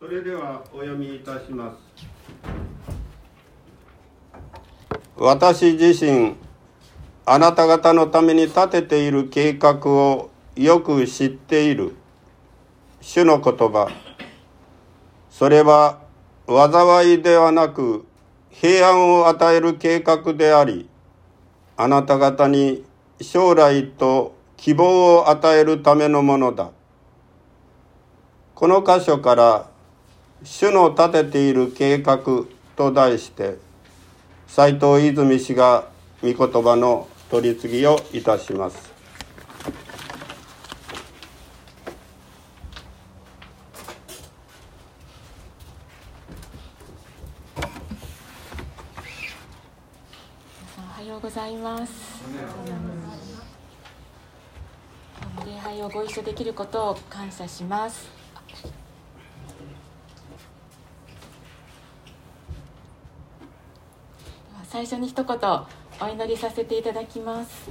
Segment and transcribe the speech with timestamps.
[0.00, 1.78] それではお読みいたします。
[5.16, 6.34] 私自身
[7.24, 11.94] あなた方のために立てている計画をよく知っている。
[13.00, 13.88] 主の言葉。
[15.30, 16.00] それは
[16.48, 18.04] 災いではなく
[18.50, 20.88] 平安を与える計画であり
[21.76, 22.84] あなた方に
[23.20, 26.72] 将来と希望を与えるためのものだ。
[28.54, 29.73] この箇所から
[30.44, 32.18] 主の立てている計画
[32.76, 33.56] と題して
[34.46, 35.88] 斉藤泉氏が
[36.22, 38.92] 御言葉の取り次ぎをいたします。
[50.78, 52.22] おはようございます。
[55.46, 58.23] 礼拝をご一緒できることを感謝します。
[64.68, 65.38] 最初に一言
[66.00, 67.70] お祈りさせていただきます。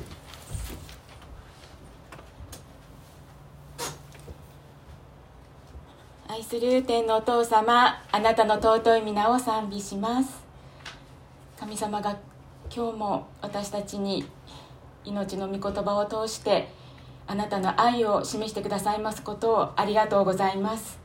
[6.28, 10.42] 愛する天のお父様あなたの尊い皆を賛美します。
[11.60, 12.18] 神様が
[12.76, 14.26] 今日も私たちに
[15.06, 16.70] 命の御言葉を通して
[17.28, 21.00] あなたの愛を示してくださいますことをありがとうございます。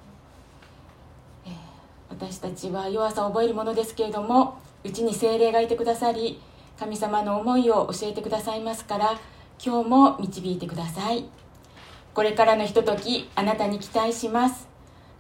[2.11, 6.41] 私たちは弱さを覚えるものですけれどもうちに精霊がいてくださり
[6.79, 9.19] 神様の思いを教えてくださいますから
[9.65, 11.25] 今日も導いてください。
[12.15, 14.69] これからのひとときあなたに期待します。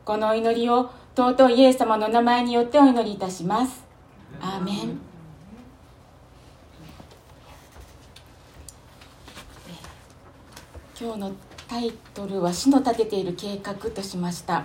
[0.05, 3.85] このお祈りを尊いイエス様の名前によってお祈りいたします。
[4.41, 4.99] アーメン。
[11.01, 11.33] 今日の
[11.69, 14.65] タイトルは「死の立てている計画」としました、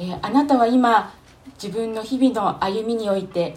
[0.00, 1.12] えあなたは今
[1.62, 3.56] 自分の日々の歩みにおいて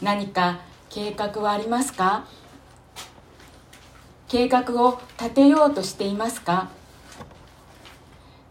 [0.00, 2.24] 何か計画はありますか？
[4.28, 6.70] 計画を立てようとしていますか？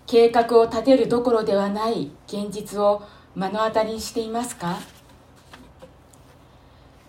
[0.05, 3.01] 計画を立てるどころではない現実を
[3.35, 4.79] 目の当たりにしていますか？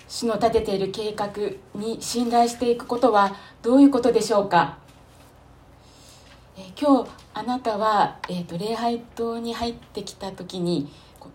[0.06, 1.30] 主の立てている計画
[1.74, 4.78] に信頼していくことはどういうことでしょうか？
[6.56, 10.90] え今日あなたは、えーと、礼拝堂に入ってきた時に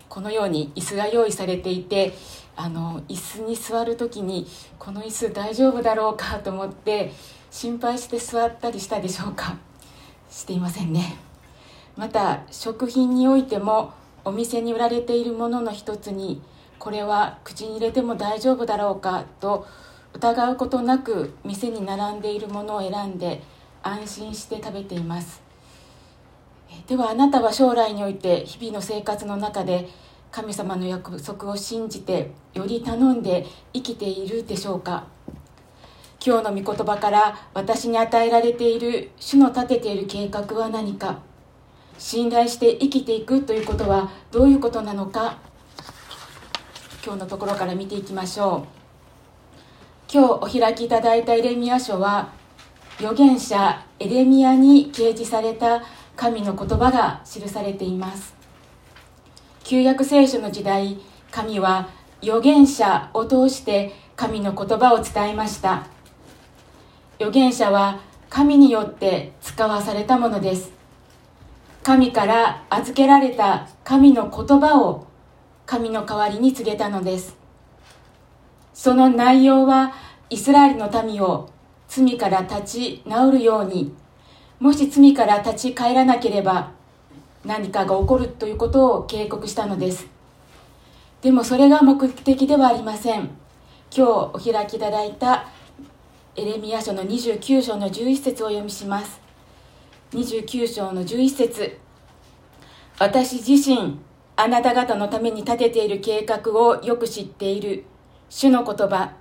[0.08, 2.14] このように椅子が用意されていて
[2.56, 4.46] あの椅子に座る時に
[4.78, 7.12] この椅子大丈夫だろうかと思って
[7.50, 9.56] 心配して座ったりしたでしょうか。
[10.30, 11.16] していませんね。
[11.96, 13.92] また食品においても
[14.24, 16.42] お店に売られているものの一つに
[16.78, 19.66] これは口に入れても大丈夫だろうかと
[20.12, 23.42] 疑うことなく店に並んでいるものを選んで
[23.82, 25.42] 安心して食べています。
[26.86, 29.88] ではあなたは将来において日々の生活の中で
[30.34, 35.04] 神様の約束を信じてより頼んで生きているでしょうか。
[36.20, 41.20] 今日の御言葉から私に与えられている主の立てている計画は何か。
[41.98, 45.38] 信頼して生きていくということはどういうことなのか。
[47.04, 48.66] 今日のところから見ていきましょ
[50.08, 50.12] う。
[50.12, 52.32] 今日お開きいただいたエレミア書は
[52.98, 55.84] 預言者エレミアに掲示された
[56.16, 58.33] 神の言葉が記されています。
[59.64, 60.98] 旧約聖書の時代
[61.30, 61.88] 神は
[62.22, 65.86] 預言者を通して神の言葉を伝えました。
[67.18, 70.70] 預言者は神によって使わされたものです。
[71.82, 75.06] 神から預けられた神の言葉を
[75.64, 77.34] 神の代わりに告げたのです。
[78.74, 79.94] その内容は
[80.28, 81.48] イスラエルの民を
[81.88, 82.62] 罪から立
[83.00, 83.94] ち直るように
[84.60, 86.72] もし罪から立ち返らなければ
[87.44, 90.06] 何かが起こるということを警告したのです。
[91.22, 93.30] でもそれが目的ではありません。
[93.94, 95.48] 今日お開きいただいた
[96.36, 99.20] エレミヤ書の29章の11節をお読みします。
[100.12, 101.78] 29章の11節。
[102.98, 103.98] 私自身
[104.36, 107.84] あなた方のために立てている計画をよく知っている。
[108.28, 109.12] 主の言葉。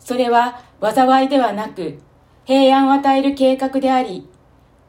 [0.00, 1.98] それは災いではなく
[2.44, 4.26] 平安を与える計画であり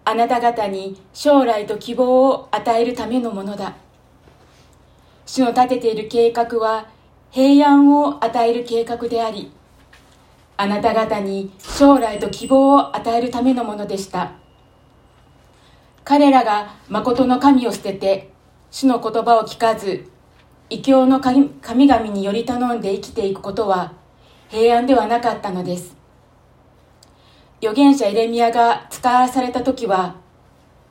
[0.10, 3.76] あなた方に将来と希望を与えるためのものだ。
[5.28, 6.88] 主の立てている計画は
[7.30, 9.52] 平安を与える計画であり
[10.58, 14.32] あなた方に将来と希望を与えるためのものでした。
[16.04, 18.32] 彼らが誠の神を捨てて
[18.72, 20.10] 主の言葉を聞かず
[20.72, 23.94] 異教の神々により頼んで生きていくことは
[24.48, 25.99] 平安ではなかったのです。
[27.62, 30.16] 預言者エレミアが使わされた時は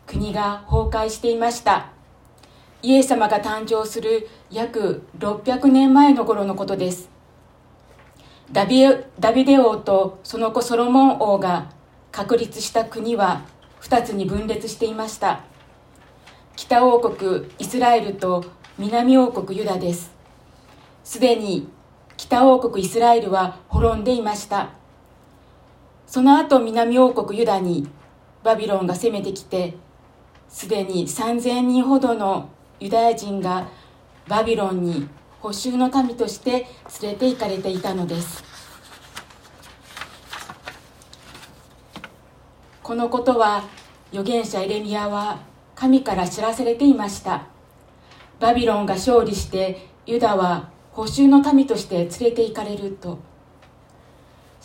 [0.06, 1.90] 国が崩壊していました。
[2.82, 7.08] イエス様が誕生する約600年前の頃のことです。
[8.52, 8.84] ダビ
[9.18, 11.70] ダビデ王とその子ソロモン王が
[12.12, 13.42] 確立した国は
[13.80, 15.40] 2つに分裂していました。
[16.54, 18.44] 北王国イスラエルと
[18.78, 20.12] 南王国ユダです。
[21.02, 21.68] すでに
[22.18, 24.77] 北王国イスラエルは滅んでいました。
[26.08, 27.86] その後南王国ユダに
[28.42, 29.74] バビロンが攻めてきて
[30.48, 32.48] すでに3000人ほどの
[32.80, 33.68] ユダヤ人が
[34.26, 35.06] バビロンに
[35.40, 36.66] 補修の民として
[37.02, 38.42] 連れて行かれていたのです。
[42.82, 43.64] このことは
[44.10, 45.40] 預言者エレミアは
[45.74, 47.44] 神から知らされていました。
[48.40, 53.27] バビロンが勝利してユダは補修の民として連れて行かれると。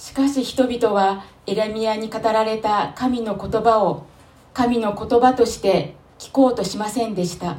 [0.04, 4.06] しかし人々はエレミアに語られた神の言葉を
[4.54, 7.56] 神の言葉として聞こうとしませんでした。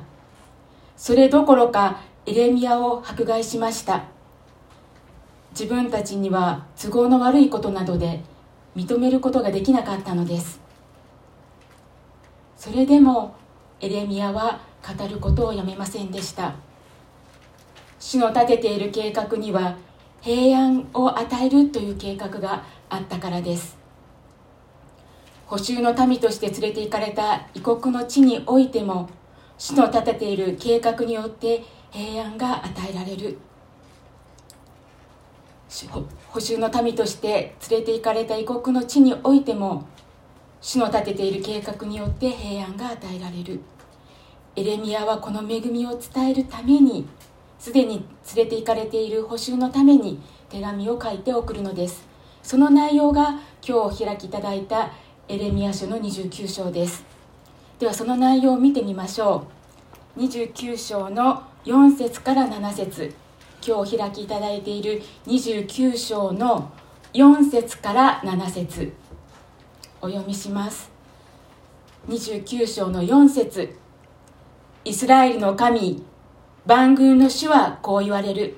[0.94, 4.04] それどころかエレミアを迫害しました。
[5.52, 8.20] 自分たちには都合の悪いことなどで
[8.76, 10.60] 認めることができなかったのです。
[12.58, 13.36] それでも
[13.80, 16.56] エレミアは語ることをやめませんでした。
[17.98, 19.78] 主の立てている計画には
[20.24, 23.76] 平安を与えるという計画があったからです。
[25.44, 29.10] 補修の民として連れて行かれた異国の地においても
[29.58, 33.36] 主の立てている計画によって平安が与えられる。
[36.30, 39.86] 補修の民として連れて行かれた異国の地においても
[40.62, 43.60] 主の立てている計画によって平安が与えられる。
[44.56, 47.06] エレミアはこの恵みを伝えるために
[47.64, 48.04] すでに
[48.36, 50.20] 連れて行かれている補修のために
[50.50, 52.06] 手紙を書いて送るのです。
[52.42, 54.92] その内容が今日お開きいただいた
[55.28, 57.06] エレミア書の29章です。
[57.78, 59.46] ではその内容を見てみましょ
[60.14, 60.20] う。
[60.20, 63.14] 29章の4節から7節。
[63.66, 66.70] 今日お開きいただいている29章の
[67.14, 68.92] 4節から7節。
[70.02, 70.90] お読みします。
[72.08, 73.74] 29章の4節。
[74.84, 76.04] イスラエルの神
[76.66, 78.56] 万軍の主はこう言われる。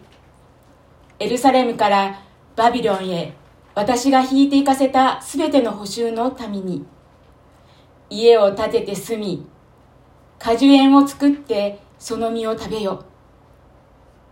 [1.19, 2.23] エルサレムから
[2.57, 3.35] バビロンへ
[3.75, 6.87] 私が引いていかせたすべての補修の民に
[8.11, 9.47] 家を建てて住み
[10.39, 13.05] 果樹園を作ってその実を食べよ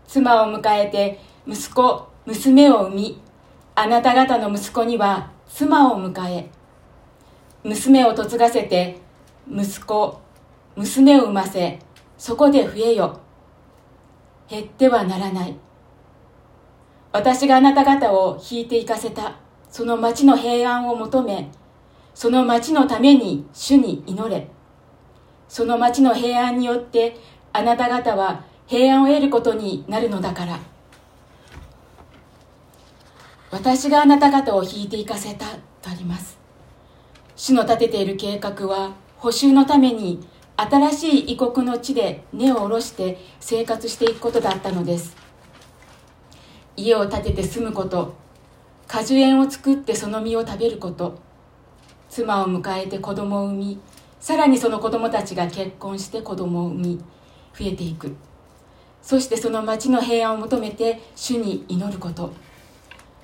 [0.06, 3.21] 妻を迎えて息子娘を産み
[3.75, 6.50] あなた方の息子には妻を迎え
[7.62, 8.99] 娘を嫁がせて
[9.50, 10.21] 息子
[10.76, 11.79] 娘を産ませ
[12.19, 13.24] そこで増えよ
[14.49, 15.56] 減ってはならない。
[17.12, 19.37] 私があなた方を引いて行かせた
[19.70, 21.50] その町の平安を求め
[22.14, 24.49] その町のために主に祈れ。
[25.49, 27.17] その町の平安によって
[27.52, 30.58] あなた方は平安を得ることになるのだから。
[33.50, 35.47] 私があなた方を引いて行かせた
[35.81, 36.38] とあります。
[37.37, 45.16] 主の立てている計画は補修のために新しい異国の地で根を下ろして生活していくことだったのです。
[46.76, 48.14] 家を建てて住むこと
[48.86, 51.18] 果樹園を作ってその実を食べること
[52.08, 53.80] 妻を迎えて子供を産み
[54.20, 56.98] さらにその子供たちが結婚して子供を産み
[57.58, 58.14] 増えていく。
[59.02, 62.32] そしてその町の平安を求めて主に祈ること。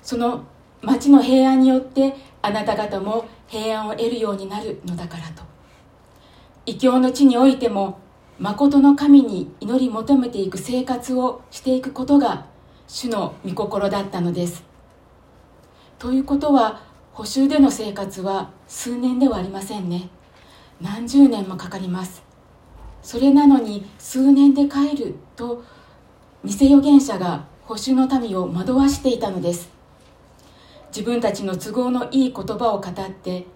[0.03, 0.43] その
[0.81, 5.50] 町の平安によってあなた方も平安を得るようになるのだからと。
[6.67, 7.97] 異教の地においても
[8.37, 12.45] 誠の神に祈り求めていく生活をしていくことが
[12.87, 14.63] 主の御心だったのです。
[15.97, 16.81] ということは
[17.13, 20.09] 補修での生活は数年ではありませんね。
[20.79, 22.23] 何十年もかかります。
[23.01, 25.63] それなのに数年で帰ると
[26.43, 29.69] 偽預言者が補修の民を惑わしていたのです。
[30.95, 33.47] 自分たちの都合のいい言葉を語って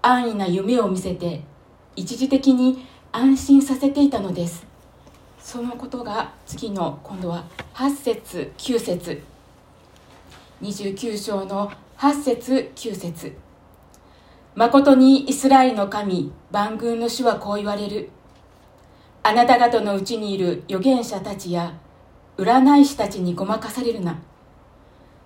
[0.00, 1.42] 安易な夢を見せて
[1.96, 4.66] 一時的に安心させていたのです。
[5.38, 7.44] そのことが次の今度は
[7.74, 9.22] 8節9節。
[10.62, 13.36] 29章の8節9節。
[14.54, 18.10] 誠にイスラエルの神万軍の主はこう言われる。
[19.22, 21.74] あなた方のうちにいる預言者たちや
[22.36, 24.18] 占い師たちにごまかされるな。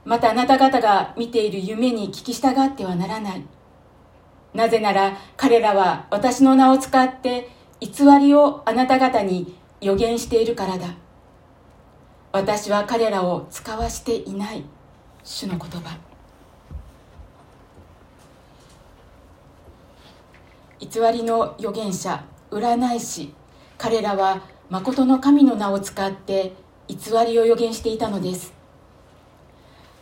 [0.04, 3.42] またあなた方が見ている夢に聞き従ってはならない。
[4.54, 10.94] なぜなら彼らは私の名を使って偽りをあなた方に予言しているからだ。
[12.32, 14.64] 私は彼らを使わしていない。
[15.24, 15.98] 主の言葉。
[20.80, 23.34] 偽りの預言者占い師。
[23.76, 26.52] 彼らは誠の神の名を使って
[26.88, 26.96] 偽
[27.26, 28.52] りを予言していたのです。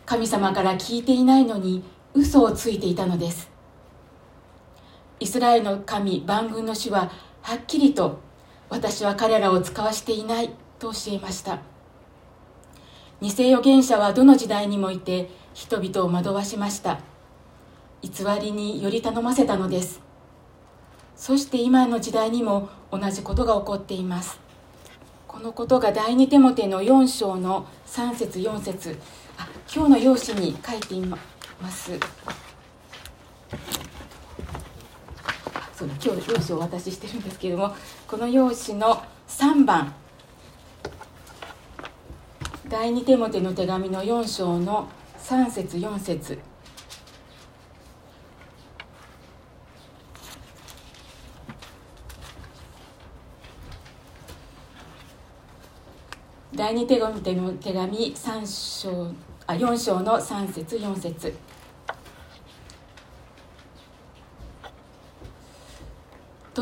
[0.05, 1.83] 神様から聞いていないのに
[2.13, 3.52] 嘘をついていたのです。
[5.23, 7.09] イスラエルの神万軍の主は
[7.43, 8.19] はっきりと
[8.69, 10.49] 私は彼らを使わしていない
[10.79, 11.61] と教えました。
[13.21, 16.99] 偽預言者はどの時代にもいて人々を惑わしました。
[18.01, 20.01] 偽りにより頼ませたのです。
[21.15, 24.41] そして今の時代にも同じことが起こっています。
[25.25, 28.99] このことが第二手モテの4章の3節4節。
[29.37, 31.17] あ今日の用紙に書いていま
[31.71, 31.97] す。
[35.83, 37.75] そうだ今日用紙をお渡ししてるんですけれども
[38.07, 39.93] この用紙の3番。
[42.69, 44.87] 第二手モテの手紙の4章の
[45.19, 46.39] 3節4節。
[56.55, 59.11] 第二手紙の手紙3章
[59.47, 61.33] あ4章の3節4節。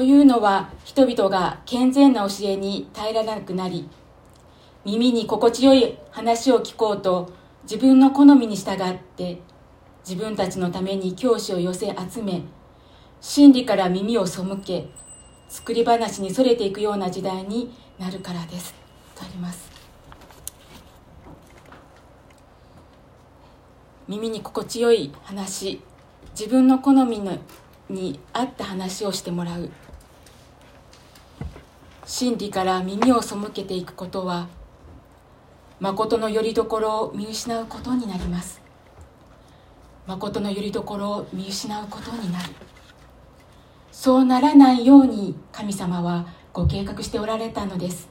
[0.02, 3.88] というのは人々が健全な教えに耐えられなくなり
[4.84, 7.32] 耳に心地よい話を聞こうと
[7.66, 9.44] 自分の好みに従って
[10.04, 12.42] 自分たちのために教師を寄せ集め
[13.20, 14.90] 真理から耳を背け
[15.50, 18.74] 作り話にそれていくような時代になるからです。
[19.16, 19.70] とあります。
[24.08, 25.80] 耳に心地よい話
[26.32, 27.38] 自分の好みの
[27.88, 29.70] に合った話をしてもらう。
[32.14, 34.50] 真理から耳を背けていくことは
[35.80, 38.62] 誠の拠り所を見失うことになります。
[40.06, 42.50] 誠の拠り所を見失うことになる。
[43.94, 48.10] そうならないように神様はご計画しておられたのです。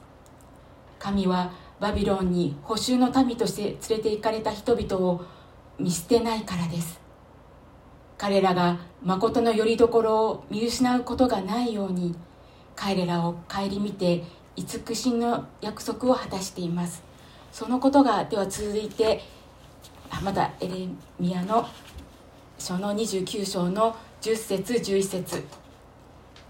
[0.97, 5.23] 神はバビロンに補修の民として連れて行かれた人々を
[5.77, 6.99] 見捨てないからです。
[8.17, 12.15] 彼らが誠の拠り所を見失うことがないように
[12.83, 14.23] 彼らを顧みて
[14.55, 17.03] 慈しの約束を果たしています。
[17.51, 19.21] そのことがでは続いて
[20.23, 20.87] またエレ
[21.19, 21.67] ミアの
[22.57, 25.43] 書の29章の10節11節。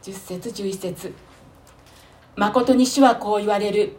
[0.04, 1.14] 10節11節。
[2.38, 3.98] 誠に主はこう言われる。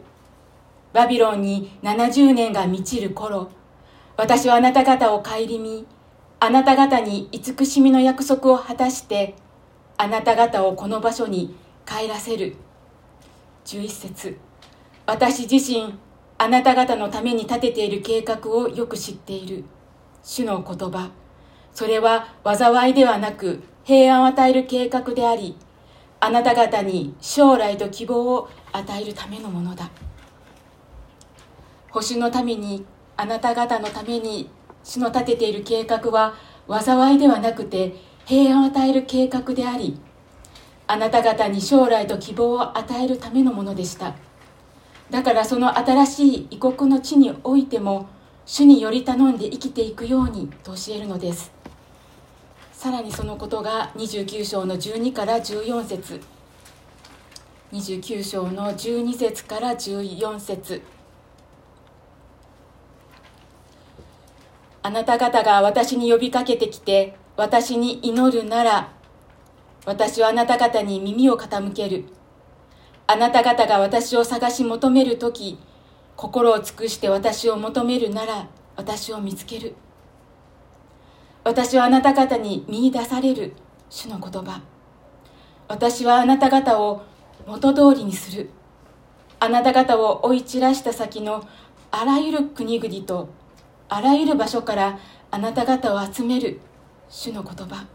[0.91, 3.49] バビロンに70年が満ちる頃
[4.15, 5.87] 私はあなた方を顧み
[6.39, 9.35] あなた方に慈しみの約束を果たして
[9.97, 12.55] あなた方をこの場所に帰らせる
[13.65, 14.37] 11節
[15.05, 15.93] 私自身
[16.37, 19.63] あなた方のために立てている計画をよく知っている。
[20.23, 21.11] 主の言葉。
[21.73, 25.55] それは災いではなく平安を与える計画であり、
[26.19, 29.89] あなた方に将来と希望を与えるためのものだ。
[31.91, 32.85] 星のために、
[33.15, 34.49] あなた方のために
[34.83, 36.33] 主の立てている計画は
[36.67, 37.93] 災いではなくて
[38.25, 39.99] 平安を与える計画であり、
[40.93, 44.13] あなた方に将来と希望を与えるためのものでした。
[45.09, 48.07] だからその新しい異国の地においても
[48.45, 51.51] 主により頼んで生きていくようにと教えるのです。
[52.73, 56.21] さらにそのことが29章の12から14節。
[57.71, 60.83] 29章の12節から14節。
[64.83, 68.93] あなた方が私に呼びかけてきて私に祈るなら
[69.85, 72.05] 私はあなた方に耳を傾ける
[73.05, 75.59] あなた方が私を探し求めるとき、
[76.15, 78.47] 心を尽くして私を求めるなら、
[78.77, 79.75] 私を見つける。
[81.43, 83.53] 私はあなた方に見出される
[83.89, 84.61] 主の言葉。
[85.67, 87.03] 私はあなた方を
[87.45, 88.49] 元通りにする。
[89.39, 91.45] あなた方を追い散らした先の
[91.91, 93.29] あらゆる国々と
[93.89, 94.97] あらゆる場所から
[95.29, 96.61] あなた方を集める
[97.09, 97.85] 主の言葉。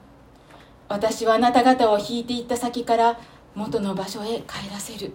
[0.89, 3.21] 私はあなた方を引いていった先から
[3.55, 5.13] 元の場所へ帰らせる。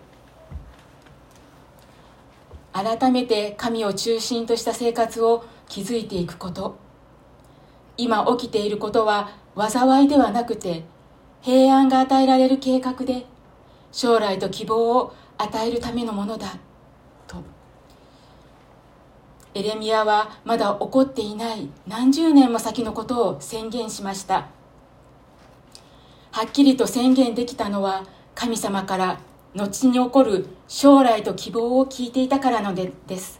[2.71, 6.75] 改めて神を中心とした生活を築いていくこと。
[7.97, 10.83] 今起きていることは災いではなくて
[11.41, 13.27] 平安が与えられる計画で
[13.91, 16.57] 将来と希望を与えるためのものだ。
[17.27, 17.37] と。
[19.53, 24.47] エレミアはまだ起こっていない何十年も先のことを宣言しました。
[26.33, 29.19] はっきりと宣言できたのは神様から
[29.53, 33.39] 後に起こる将来と希望を聞いていたからのでです。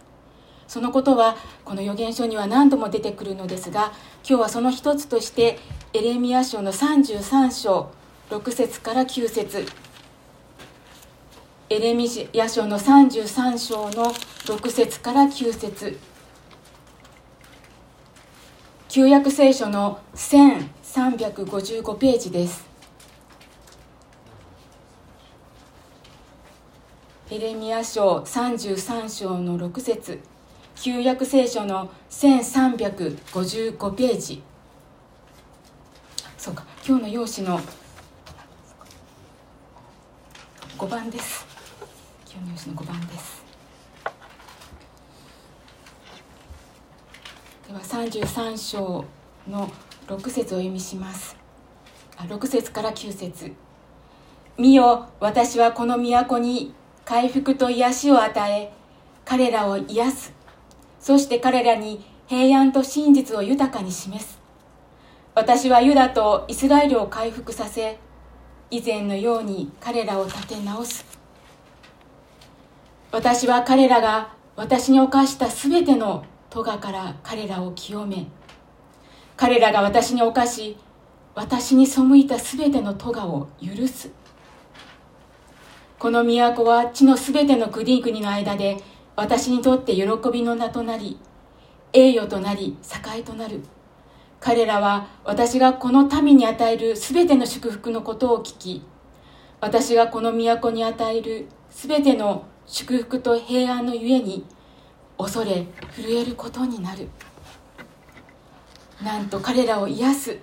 [0.68, 1.36] そのことは
[1.66, 5.58] この預言書には何度も出てくるのですが今日はその一つとして
[5.94, 7.90] エレミア書の33章
[8.30, 9.66] 6節から9節。
[11.72, 15.98] エレミヤ書の33章の6節から9節。
[18.88, 22.73] 旧約聖書の1355ページです。
[27.32, 30.20] エレミヤ書33章の6節。
[30.76, 34.44] 旧約聖書の1355ページ。
[36.38, 37.62] そうか今日の用紙の
[40.78, 41.46] 5番です。
[42.30, 43.44] 今日の用紙の5番です。
[47.70, 49.06] では33章
[49.50, 49.72] の
[50.08, 51.38] 6節を読みします。
[52.18, 53.54] あ6節から9節。
[54.58, 56.74] 見よ私はこの都に
[57.06, 58.72] 回復と癒しを与え
[59.26, 60.34] 彼らを癒す。
[61.00, 64.40] そして彼らに平安と真実を豊かに示す。
[65.36, 67.98] 私はユダとイスラエルを回復させ
[68.72, 71.06] 以前のように彼らを立て直す。
[73.12, 78.28] 私は彼らが私に犯したすべての咎から彼らを清め
[79.36, 80.78] 彼らが私に犯し
[81.36, 84.23] 私に背いたすべての咎を許す。
[86.04, 88.76] この都は地のすべての国々の間で
[89.16, 91.18] 私にとって喜びの名となり
[91.94, 92.76] 栄誉となり
[93.16, 93.62] 栄となる。
[94.42, 98.86] 彼らは私がこの民に与えるすべての祝福のことを聞き
[99.62, 104.46] 私がこの都に与えるすべての祝福と平安のゆえに
[105.18, 107.08] 恐れ震えることになる。
[109.02, 110.38] なんと彼らを癒す。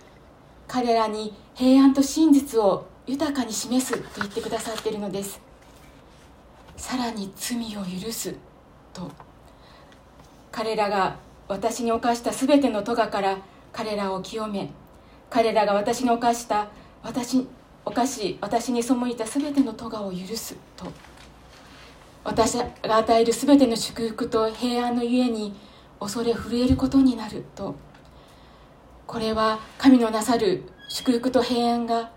[0.67, 5.50] 彼らに平安と真実を豊かに示すと言ってくださっているのです。
[6.81, 8.35] さらに罪を許す。
[8.95, 9.11] と。
[10.51, 13.37] 彼らが私に犯したすべての咎から
[13.71, 14.71] 彼らを清め
[15.29, 16.69] 彼らが私に犯した
[17.03, 17.47] 私
[17.85, 20.57] 犯し私に背いたすべての咎を許す。
[20.75, 20.87] と。
[22.25, 25.55] 私が与えるすべての祝福と平安のゆえに
[26.01, 27.45] 恐れ震えることになる。
[27.55, 27.75] と。
[29.07, 32.11] これは神のなさる祝福と平安が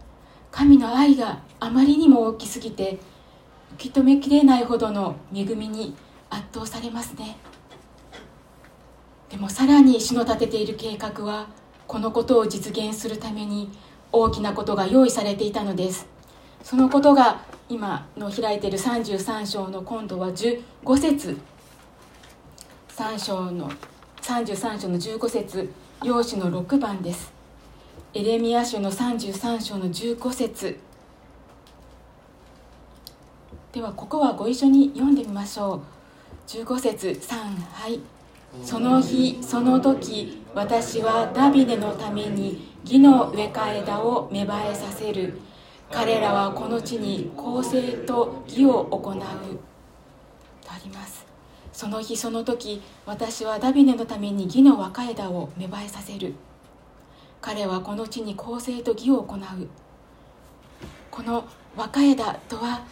[0.52, 2.97] 神の愛があまりにも大きすぎて
[3.75, 5.95] 受け止めきれないほどの恵みに
[6.29, 7.38] 圧倒されますね。
[9.29, 11.47] でもさらに主の立てている計画は
[11.88, 13.69] このことを実現するために
[14.12, 16.07] 大きなことが用意されていたのです。
[16.63, 20.62] そのことが今の開いている33章の今度は15
[20.97, 21.38] 節。
[22.89, 23.71] 3章の
[24.21, 27.33] 33章の15節用紙の6番です。
[28.13, 30.79] エレミヤ書の33章の15節。
[33.73, 35.81] ではここはご一緒に読んでみましょう。
[36.47, 37.36] 15節3
[37.71, 37.99] はい。
[38.63, 45.39] その日その時私はダビデのために義の植え替え枝を芽生えさせる。
[45.91, 49.15] 彼らはこの地に公正と義を行う。
[49.15, 51.25] とあります。
[51.71, 56.36] その日その時私はダビデのために義の若枝を芽生えさせる。
[57.41, 59.39] 彼はこの地に公正と義を行う。
[61.09, 62.83] この若枝とは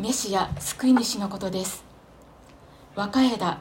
[0.00, 1.84] メシア救い主のことです。
[2.94, 3.58] 若枝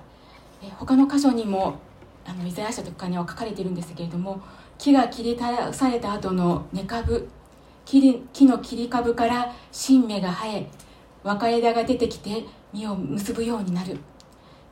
[0.78, 1.80] 他の箇所にも
[2.26, 4.40] あのイザヤ書とかには書かれているんですけれども
[4.78, 7.28] 木が切り倒された後の根株
[7.86, 10.68] 木の切り株から新芽が生え
[11.24, 13.98] 若枝が出てきて実を結ぶようになる。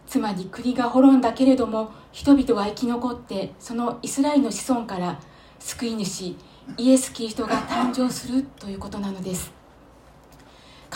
[0.06, 5.20] つまり国が滅んだけれども人々は生き残ってそのイスラエルの子孫から
[5.58, 6.36] 救い主
[6.78, 9.55] イエス・キリストが誕生するということなのです。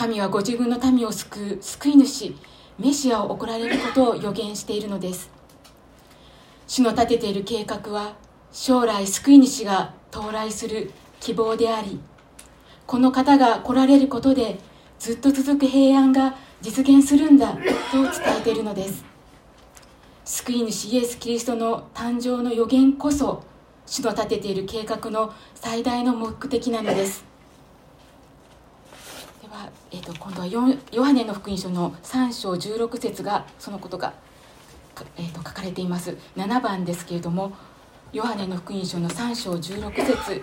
[0.00, 2.34] 神はご自分の民を救う救い主
[2.78, 5.28] メシアを送られることを予言しているのです。
[6.66, 8.16] 主の立てている計画は
[8.50, 12.00] 将来救い主が到来する希望であり
[12.86, 14.58] この方が来られることで
[14.98, 19.04] ずっと続く平安が実現するんだと伝えているのです。
[20.24, 23.44] 救い主イエス・キリストの誕生の予言こそ
[23.84, 27.28] 主の立てている計画の最大の目的なのです。
[29.60, 34.14] は、えーと、今度はヨハネの福音書の3章16節がそのことが、
[35.16, 36.16] えーと書かれています。
[36.36, 37.52] 7番ですけれども
[38.12, 40.42] ヨハネの福音書の3章16節。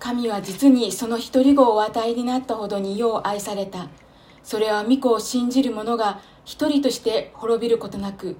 [0.00, 3.88] 神は実にその一人子をお与えになったほどによう愛された。
[4.42, 8.36] それは御子を信じる者が一人として滅びることなく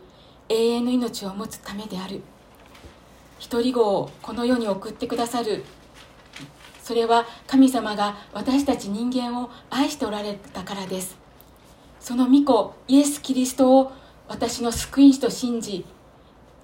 [0.48, 2.22] 永遠の命を持つためである。
[3.38, 5.64] 一人子をこの世に送ってくださる。
[6.82, 11.16] それは神様が私たち人間を愛しておられたからです
[12.00, 13.92] その御子イエス・キリストを
[14.28, 15.84] 私の救い主と信じ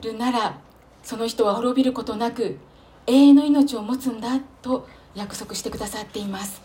[0.01, 0.59] るなら
[1.03, 2.59] その人は滅びることなく
[3.07, 6.61] 永遠の命を持つんだと約束してくださっています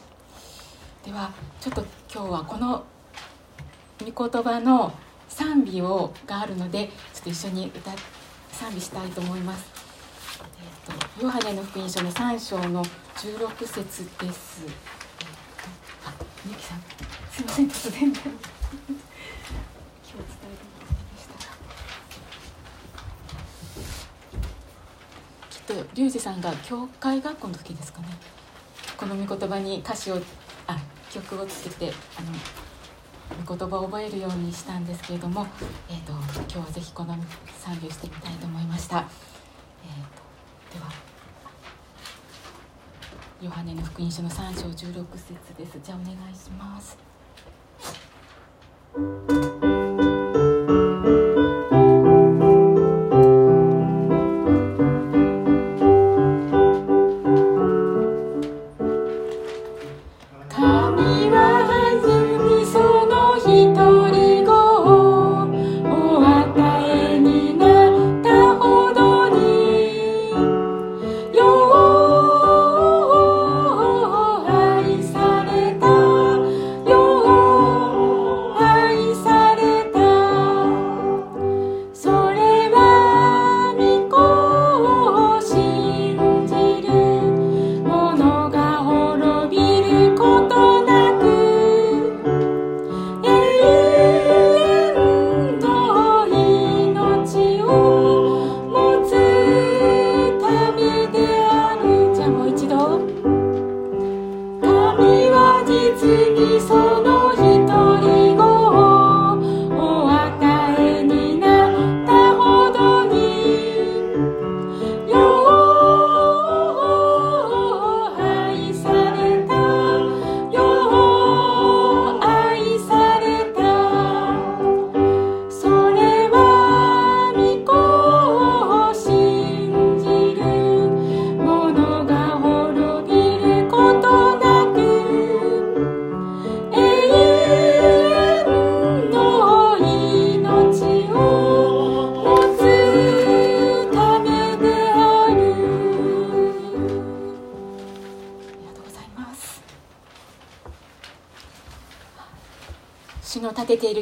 [1.06, 2.86] ではちょっと今日はこの
[4.00, 4.94] 御言葉の
[5.30, 7.92] 賛美をがあるのでちょっと一緒に歌
[8.52, 9.81] 賛美したいと思います。
[11.22, 14.66] ヨハネの福音書の3章の16節です。
[16.04, 16.12] あ、
[16.44, 16.80] みゆきさん、
[17.32, 18.20] すみません突然で。
[18.20, 18.34] 今日伝
[20.44, 20.58] える
[21.16, 21.36] でした
[25.50, 28.08] きっとリュウジさんが教会学校の時ですかね。
[28.98, 30.20] この御言葉に歌詞を
[30.66, 30.78] あ
[31.12, 32.32] 曲をつけてあの
[33.46, 35.46] 御言葉を覚えるようにしたんですけれども、
[35.90, 37.16] えーと、今日はぜひこの
[37.60, 39.08] 賛美をしてみたいと思いました、
[40.74, 40.92] では。
[43.42, 45.80] ヨハネの福音書の3章16節です。
[45.84, 46.98] じゃあお願いします。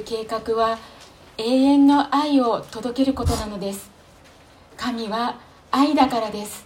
[0.09, 0.79] 計画は
[1.37, 3.91] 永遠の愛を届けることなのです。
[4.75, 6.65] 神は愛だからです。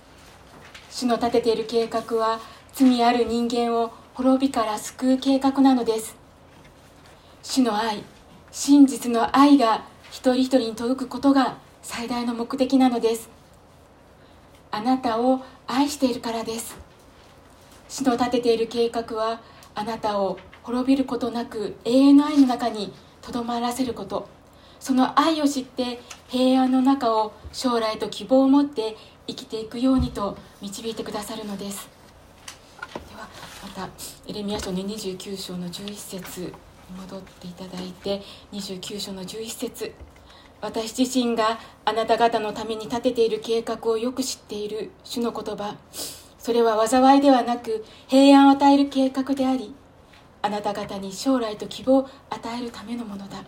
[0.89, 2.39] 主の立てている計画は
[2.71, 6.15] 罪ある人間を滅びから救う計画なのです。
[7.41, 8.06] 主の愛
[8.49, 13.29] 真実の愛が一人一人に届くことが最大の目的なのです。
[14.71, 16.77] あなたを愛しているからです。
[17.89, 19.41] 主の立てている計画は
[19.75, 24.27] あなたを滅びることなく永遠の愛の中にとどまらせること。
[24.79, 31.88] その愛を知って平安の中を将来と希望を持って生きていくようにと導いてくださるのです。
[33.09, 33.29] では
[33.63, 33.89] また
[34.27, 36.51] エレミア書の29章の11節に
[36.99, 39.93] 戻っていただいて29章の11節。
[40.59, 45.75] 私自身があなた方のために立てている計画をよく知っている主の言葉。
[46.38, 49.73] それは災いではなく平安を与える計画であり
[50.43, 53.43] あなた方に将来と希望を与えるためのものだ。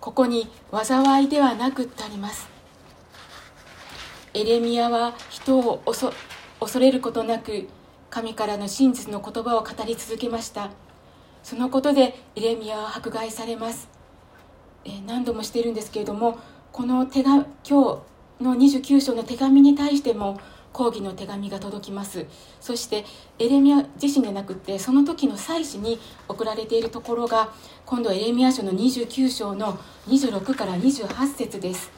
[0.00, 2.48] ここに災いではなくってあります。
[4.34, 7.68] エレミアは人を恐れることなく
[8.10, 10.70] 神からの真実の言葉を語り続けました。
[11.42, 13.88] そのことでエレミアは迫害されます、
[14.84, 16.38] えー、何度もしているんですけれども
[16.72, 18.02] この手が今
[18.38, 20.38] 日の29章の手紙に対しても
[20.72, 22.26] 抗議の手紙が届きます。
[22.60, 23.04] そして
[23.38, 27.52] エレミア自身でなくてその時の祭司に送られているところが
[27.86, 29.78] 今度はエレミア書の29章の
[30.08, 31.90] 26から28節です。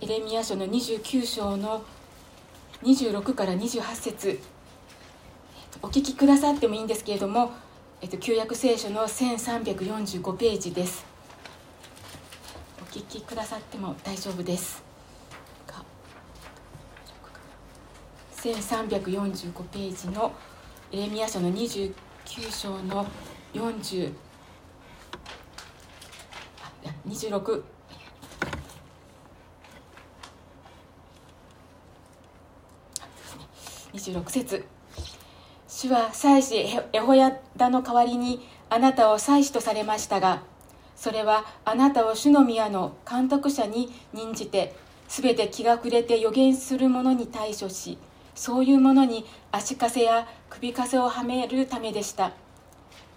[0.00, 1.82] エレミア書の29章の
[2.82, 4.40] 26から28節。
[5.82, 7.52] お聞きくださってもいいんですけれども、
[8.00, 11.04] えっと、旧約聖書の1345ページです。
[12.80, 14.89] お聞きくださっても大丈夫です。
[18.42, 20.32] 1345ページの
[20.90, 21.92] エレミア書の29
[22.50, 23.06] 章の
[23.52, 24.12] 40
[26.62, 26.72] あ
[27.06, 27.62] 26
[33.92, 34.64] 26節。
[35.68, 36.56] 主は祭司
[36.92, 40.42] エホヤダの代わりにあなたを祭司とされましたが
[40.96, 44.74] それはあなたを主の宮の監督者に任じて
[45.08, 47.98] すべて気が触れて予言する者に対処し
[48.40, 52.32] そういうものに足かせや首かせをはめるためでした。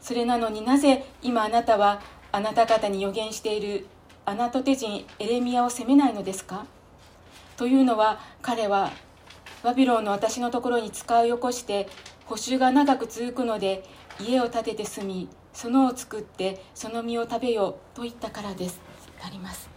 [0.01, 2.01] それなのになぜ今あなたは
[2.33, 3.87] あなた方に予言している
[4.25, 6.65] アナトテ人エレミアを責めないのですか？
[7.55, 8.91] というのは彼は
[9.63, 11.87] バビロンの私のところに使い起こして
[12.25, 13.85] 補修が長く続くので
[14.19, 18.81] 家を建てて住み園を作ってその実を食べよと言ったからです。
[19.25, 19.69] あります。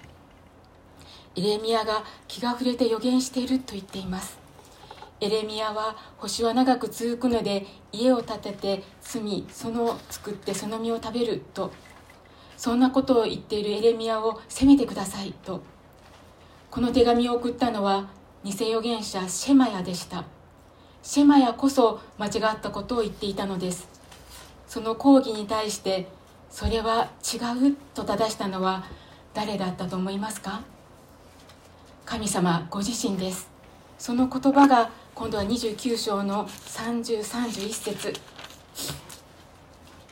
[1.36, 4.44] エレミアが気が触れて予言していると言っています。
[5.20, 11.72] エレミアは星は長く続くので家を建てて住み園を作ってその実を食べると。
[12.56, 15.62] そんなことを言っているエレミアを責めてくださいと。
[16.70, 18.08] この手紙を送ったのは
[18.44, 20.24] 偽預言者シェマヤでした。
[21.02, 23.88] シェマヤこそ間違ったことを言っていたのです。
[24.66, 26.08] その抗議に対して
[26.50, 27.36] それは違
[27.70, 28.84] うと正したのは
[29.32, 30.62] 誰だったと思いますか？
[32.04, 33.48] 神様ご自身です。
[33.98, 38.12] その言葉が今度は29章の3031節。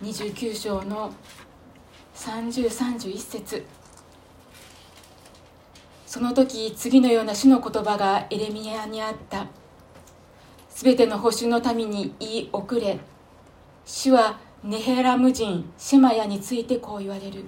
[0.02, 1.12] 29章の
[2.14, 3.66] 3031節。
[6.06, 9.48] その時次のような主の言葉がエレミアにあった。
[10.70, 12.98] すべての保守の民に言い遅れ。
[13.84, 17.44] 主はネヘラム人シェマヤについてこう言われる。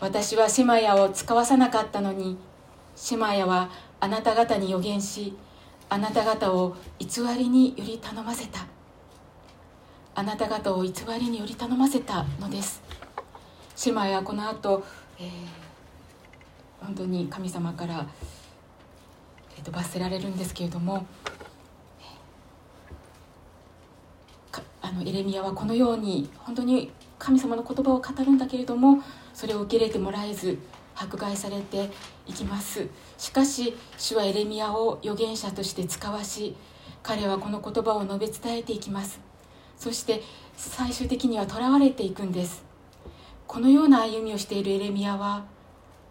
[0.00, 2.36] 私はシェマヤを使わさなかったのに
[2.96, 5.36] シェマヤはあなた方に予言し
[5.88, 7.06] あなた方を偽
[7.38, 8.66] りにより頼ませた。
[10.14, 12.82] あなた方を偽りにより頼ませたのです。
[13.76, 14.84] シェマヤはこの後、
[15.18, 18.06] えー、本当に神様から、
[19.56, 21.06] えー、と罰せられるんですけれども
[24.80, 29.02] あのエレミアはこのように本当に神様の言葉を語るんだけれども
[29.34, 30.58] それを受け入れてもらえず
[30.96, 31.90] 迫害されて
[32.26, 32.88] いきます。
[33.18, 36.56] しかし主はエレミアを預言者として使わし
[37.02, 39.20] 彼はこの言葉を述べ伝えていきます。
[39.76, 40.22] そして
[40.56, 42.64] 最終的には囚われていくんです。
[43.46, 45.44] このような歩みをしているエレミアは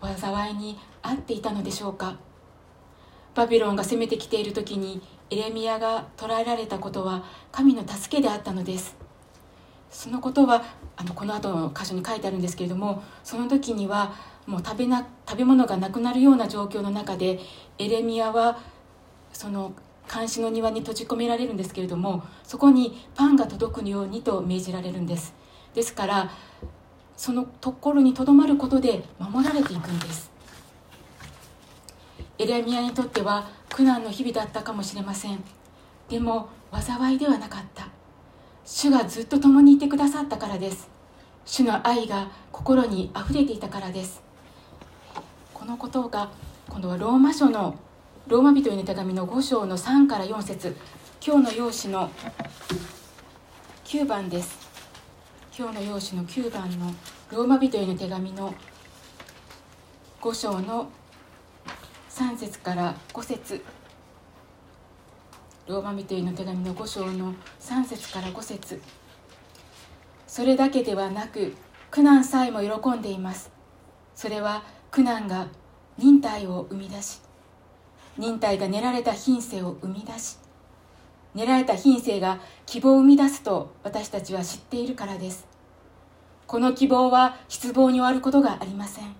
[0.01, 2.17] 災いに遭っていたのでしょうか。
[3.33, 8.95] バビロンが攻めてきている時にエレミアが捕らえられたことは神の助けであったのです。
[9.89, 10.63] そのことは
[10.95, 14.13] あのこの後の箇所に書いてあるんですけれどもその時には
[14.45, 17.39] もう食べな食べ物がなくなるような状況の中で
[17.77, 18.59] エレミアは
[19.33, 19.73] その
[20.11, 25.33] 監視の庭に閉じ込められるんですけれどもそこにパンが届くようにと命じられるんです。
[25.73, 26.31] ですから
[27.17, 30.31] そのところにとどまることで守られていくんです。
[32.37, 35.43] エレミアにとっては苦難の日々だったかもしれません。
[36.09, 37.87] でも災いではなかった。
[38.65, 40.89] 主がずっと共にいてくださったからです。
[41.45, 44.24] 主の愛が心にあふれていたからです。
[45.65, 46.29] このことが
[46.69, 47.73] 今度はローマ書の
[48.27, 50.77] ローマ人への手紙の5章の3から4節
[51.25, 52.11] 今日の用紙の
[53.85, 54.59] 9番です。
[55.57, 56.93] 今日の用紙の9番の
[57.31, 58.53] ローマ人への手紙の
[60.21, 60.87] 5章の
[62.11, 63.63] 3節から5節。
[65.67, 68.79] ローマ人への手紙の5章の3節から5節。
[70.27, 71.55] それだけではなく
[71.89, 73.49] 苦難さえも喜んでいます。
[74.13, 74.61] それは
[74.95, 75.47] 苦難が
[75.97, 77.19] 忍耐を生み出し
[78.17, 80.37] 忍耐が練られた品性を生み出し
[81.33, 85.45] 練られた品性が希望を生み出すと私たちは知っているからです。
[86.47, 89.13] この希望は失望に終わることがありません。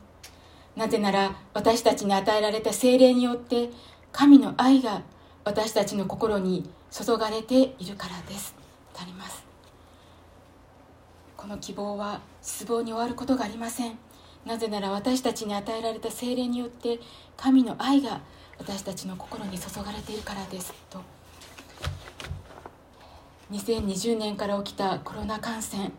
[0.78, 3.70] なぜなら私たちに与えられた精霊によって
[4.14, 5.02] 神の愛が
[5.44, 8.56] 私たちの心に注がれているからです。
[8.94, 9.44] とあります。
[11.36, 14.05] この希望は失望に終わることがありません。
[14.46, 17.00] なぜなら私たちに与えられた精霊によって
[17.36, 18.22] 神の愛が
[18.58, 21.02] 私たちの心に注がれているからですと。
[23.52, 25.92] 2020年から起きたコロナ感染。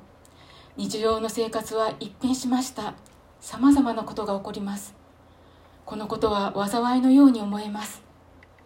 [0.77, 2.95] 日常の生活は一変しました。
[3.41, 4.95] さまざまなことが起こります。
[5.85, 8.03] このことは災いのように思えます。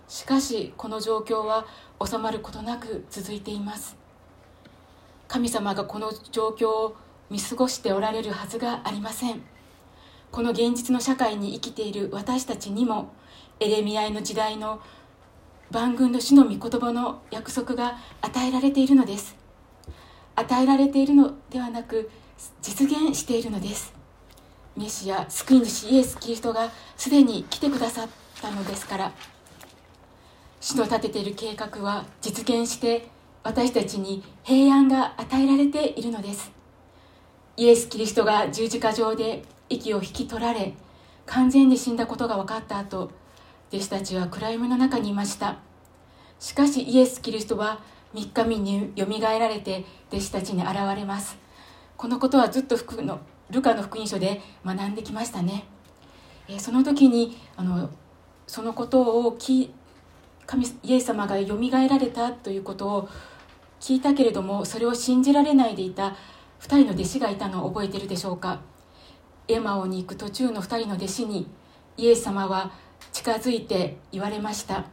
[0.09, 1.66] しかしこの状況は
[2.05, 3.97] 収まることなく続いています。
[5.29, 6.97] 神様がこの状況を
[7.31, 9.43] 見過ごしておられるはずがありません。
[10.33, 13.12] この現実の社会に生きている私たちにも
[13.59, 14.81] エレミアイの時代の
[15.71, 19.37] 万軍の主の御言葉の約束が与えられているのです。
[20.37, 22.11] 与えられているのではなく
[22.62, 23.93] 実現しているのです。
[24.77, 28.09] メシア救い主イエス・キリストがすでに来てくださっ
[28.40, 29.12] たのですから
[30.61, 33.09] 主の立てている計画は実現して
[33.43, 36.53] 私たちに平安が与えられているのです。
[37.57, 40.74] イエス・キリストが十字架上で息を引き取られ
[41.24, 43.11] 完全に死んだことが分かった後
[43.72, 45.59] 弟子たちは暗闇の中にいました。
[46.40, 47.80] しかしイエス・キリストは
[48.14, 51.38] 3日目によみがえられて弟子たちに現れます。
[51.96, 55.64] このことはずっと福のルカの福音書で学んできましたね、
[56.48, 57.90] えその時にあの
[58.46, 59.70] そのことを神
[60.83, 63.09] イエス様がよみがえられたということを
[63.80, 66.16] 聞いたけれどもそれを信じられないでいた
[66.61, 68.61] 2人の弟子がいたのを覚えているでしょうか。
[69.58, 71.48] マオに行く途中の2人の弟子に
[71.96, 72.70] イエス様は
[73.12, 74.84] 近づいて言われました。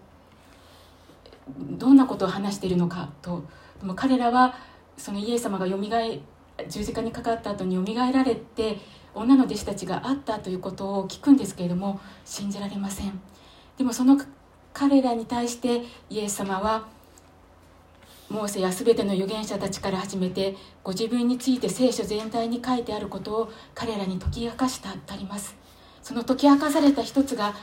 [1.47, 3.43] どんなことを話しているのかと
[3.79, 4.55] でも彼らは
[4.97, 6.19] そのイエス様がよみがえ
[6.67, 8.79] 十字架にかかった後によみがえられて
[9.13, 13.21] 女の弟子たちがあったということを聞くんですけれども信じられません。
[13.77, 14.19] でもその
[14.73, 16.87] 彼らに対してイエス様は
[18.29, 25.55] モーセや全ての預言者たちから始めてご自分について聖書全体に書いてあることを彼らに解き明かしたとあります
[26.01, 27.55] その解き明かされた一つが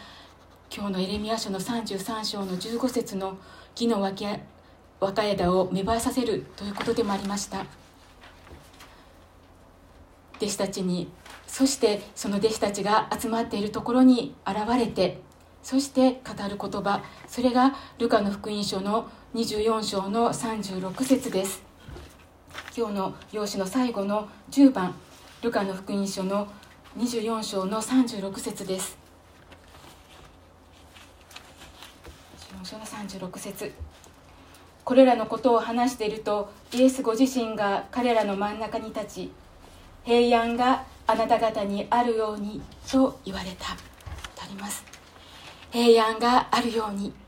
[0.75, 3.39] 今日のエレミア書の33章の15節の
[3.75, 7.67] 木の若枝を芽生えさせるということでもありました。
[10.45, 11.09] 弟子たちに
[11.47, 15.21] そしてその弟子たちが集まっているところに現れて
[15.63, 21.61] そして語る言葉それがルカの福音書の24章の36節です。
[22.77, 24.95] 今日の用紙の最後の10番
[25.43, 26.47] ルカの福音書の
[26.97, 28.97] 24章の36節です。
[32.63, 33.73] 24章の36節。
[34.85, 39.33] これらのことを話しているとイエスご自身が彼らの真ん中に立ち
[40.05, 43.75] 平安があなた方にあるようにと言われた。
[44.37, 44.85] とあります。
[45.73, 47.24] 平安があるように。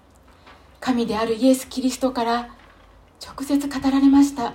[0.87, 2.49] 神であるイエス・キリストから
[3.20, 4.55] 直接語られました。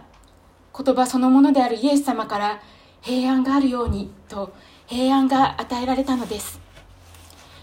[0.74, 2.62] 言葉そのものであるイエス様から
[3.02, 4.54] 平安があるようにと
[4.88, 6.62] 平安が与えられたのです。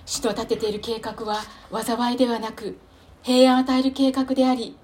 [0.05, 1.39] 主の立てている計画は
[1.73, 2.77] 災いではなく
[3.23, 4.77] 平安を与える計画であり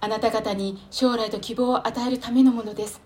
[0.00, 3.02] あなた方に将来と希望を与えるためのものです。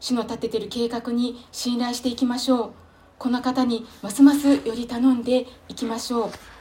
[0.00, 2.72] 主の立てている計画に信頼していきましょう。
[3.18, 6.53] この方にますますより頼んでいきましょう。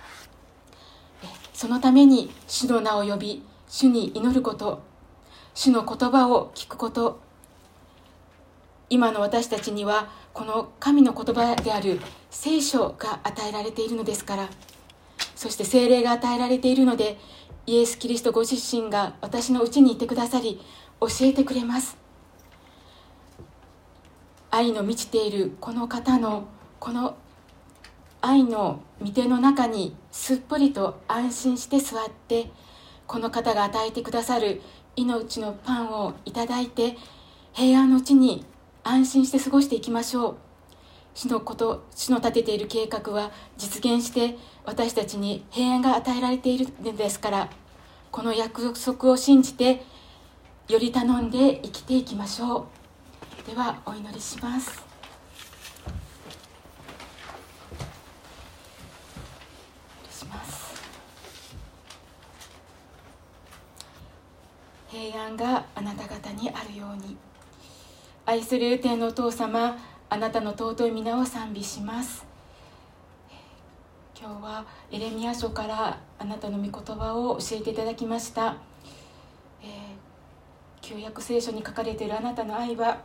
[1.53, 4.81] そのために主の名を呼び主に祈ること
[5.53, 7.21] 主の言葉を聞くこと。
[8.89, 14.49] 今の私たちにはこの神の言葉である聖書が与えられているのですから。
[15.35, 17.17] そして精霊が与えられているので
[17.65, 20.59] イエス・キリストご自身が私のうちにいてくださり
[20.99, 21.97] 教えてくれます。
[24.51, 26.45] 愛の満ちているこの方の
[26.79, 27.15] この
[28.25, 32.49] 愛の御手の中にすっぽりと安心して座って
[33.05, 34.61] この方が与えてくださる
[34.95, 36.95] 命のパンをいただいて
[37.51, 38.45] 平安のうちに
[38.85, 40.35] 安心して過ごしていきましょう。
[41.15, 47.49] 主のこと主の立てている計画は実現して私たちに平安が与えられているのですから
[48.09, 49.83] この約束を信じて
[50.69, 52.67] より頼んで生きていきましょ
[53.45, 53.51] う。
[53.51, 54.82] ではお祈りします。
[64.93, 67.17] 平安があなた方にあるように。
[68.27, 69.75] 愛する天のお父様
[70.07, 72.23] あなたの尊い皆を賛美します。
[74.15, 78.55] 今日はエレミア書からあなたの御言葉を教えていただきました、
[79.61, 79.69] えー、
[80.81, 83.01] 旧約聖書に書かれているあなたの愛は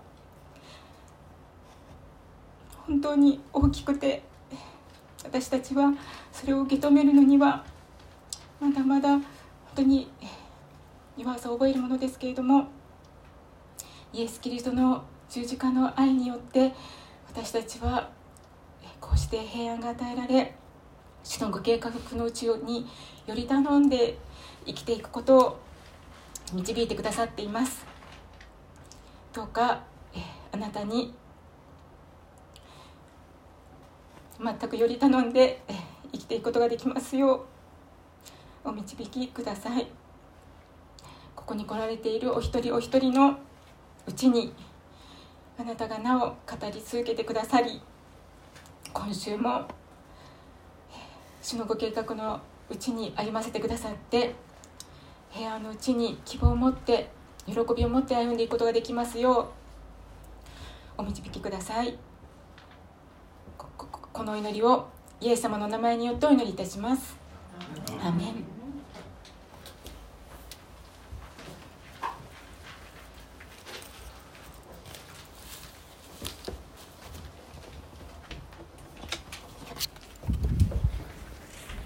[2.87, 4.22] 本当に大きくて
[5.24, 5.92] 私たちは
[6.31, 7.64] それを受け止めるのには
[8.61, 9.22] まだまだ本
[9.74, 10.09] 当に
[11.18, 12.68] 弱さを覚えるものですけれども
[14.12, 16.72] イエス・キリストの十字架の愛によって
[17.28, 18.09] 私たちは
[19.00, 20.54] こうして平安が与えられ
[21.24, 22.87] 主のご計画のうちに
[23.26, 24.16] より頼んで
[24.64, 25.61] 生きていくことを
[26.52, 27.85] 導いてくださっています
[29.33, 29.83] どうか
[30.52, 31.12] あなたに
[34.40, 35.61] 全くより頼んで
[36.12, 37.44] 生きていくことができますよ
[38.64, 40.07] うお導きください。
[41.49, 43.38] ここに来られているお一人お一人の
[44.07, 44.53] うちに
[45.59, 46.36] あなたがなお語
[46.70, 47.80] り続けてくださり
[48.92, 49.66] 今週も
[51.40, 54.34] 主のご計画のうちに歩ませてくださって
[55.30, 57.09] 平安のうちに希望を持って
[57.46, 59.51] 喜びを持って歩んでいくことができますよ
[60.99, 61.96] うお導きください。
[63.57, 64.86] この祈りを
[65.22, 67.16] イエス様の名前によってお祈りいたします。
[68.03, 68.57] アメン。